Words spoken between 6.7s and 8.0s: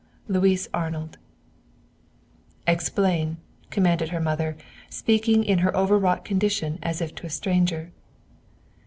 as if to a stranger.